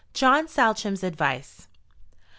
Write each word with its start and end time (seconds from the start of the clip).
JOHN 0.15 0.47
SALTRAM'S 0.47 1.03
ADVICE. 1.03 1.67
Mr. 1.67 1.67